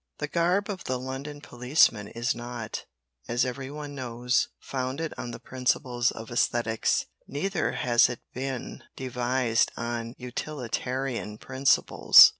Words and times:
The 0.17 0.27
garb 0.27 0.67
of 0.67 0.85
the 0.85 0.97
London 0.97 1.41
policeman 1.41 2.07
is 2.07 2.33
not, 2.33 2.85
as 3.27 3.45
every 3.45 3.69
one 3.69 3.93
knows, 3.93 4.47
founded 4.59 5.13
on 5.15 5.29
the 5.29 5.37
principles 5.39 6.09
of 6.09 6.31
aesthetics. 6.31 7.05
Neither 7.27 7.73
has 7.73 8.09
it 8.09 8.21
been 8.33 8.81
devised 8.95 9.71
on 9.77 10.15
utilitarian 10.17 11.37
principles. 11.37 12.29